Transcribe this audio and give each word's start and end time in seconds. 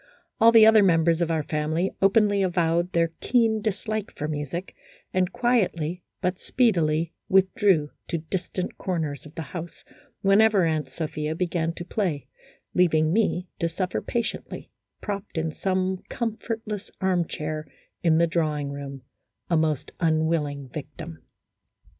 All 0.39 0.51
the 0.51 0.65
other 0.65 0.81
members 0.81 1.21
of 1.21 1.29
our 1.29 1.43
family 1.43 1.91
openly 2.01 2.41
avowed 2.41 2.91
their 2.91 3.09
keen 3.19 3.61
dislike 3.61 4.09
for 4.17 4.27
music, 4.27 4.75
and 5.13 5.31
quietly 5.31 6.01
but 6.21 6.39
speedily 6.39 7.13
withdrew 7.29 7.91
to 8.07 8.17
distant 8.17 8.79
corners 8.79 9.27
of 9.27 9.35
the 9.35 9.43
house 9.53 9.85
whenever 10.23 10.65
Aunt 10.65 10.89
Sophia 10.89 11.35
began 11.35 11.71
to 11.73 11.85
play, 11.85 12.25
leaving 12.73 13.13
me 13.13 13.47
to 13.59 13.69
suffer 13.69 14.01
patiently, 14.01 14.71
propped 15.01 15.37
in 15.37 15.51
some 15.51 16.01
comfortless 16.09 16.89
armchair 16.99 17.67
in 18.01 18.17
the 18.17 18.25
drawing 18.25 18.71
room, 18.71 19.03
a 19.51 19.55
most 19.55 19.91
unwilling 19.99 20.67
victim. 20.67 21.19